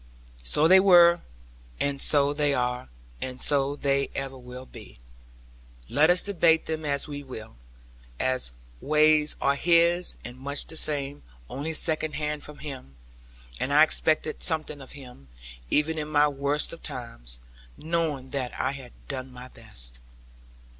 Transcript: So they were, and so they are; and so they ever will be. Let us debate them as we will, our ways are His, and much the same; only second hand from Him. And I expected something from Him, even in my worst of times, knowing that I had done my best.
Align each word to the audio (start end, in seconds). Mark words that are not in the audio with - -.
So 0.41 0.67
they 0.67 0.79
were, 0.79 1.21
and 1.79 2.01
so 2.01 2.33
they 2.33 2.55
are; 2.55 2.89
and 3.21 3.39
so 3.39 3.75
they 3.75 4.09
ever 4.15 4.35
will 4.35 4.65
be. 4.65 4.97
Let 5.89 6.09
us 6.09 6.23
debate 6.23 6.65
them 6.65 6.85
as 6.85 7.07
we 7.07 7.21
will, 7.21 7.55
our 8.19 8.39
ways 8.79 9.35
are 9.39 9.53
His, 9.55 10.15
and 10.25 10.39
much 10.39 10.65
the 10.65 10.75
same; 10.75 11.21
only 11.51 11.75
second 11.75 12.13
hand 12.15 12.41
from 12.41 12.57
Him. 12.57 12.95
And 13.59 13.71
I 13.71 13.83
expected 13.83 14.41
something 14.41 14.79
from 14.79 14.87
Him, 14.87 15.27
even 15.69 15.99
in 15.99 16.07
my 16.07 16.27
worst 16.27 16.73
of 16.73 16.81
times, 16.81 17.39
knowing 17.77 18.31
that 18.31 18.59
I 18.59 18.71
had 18.71 18.93
done 19.07 19.31
my 19.31 19.49
best. 19.49 19.99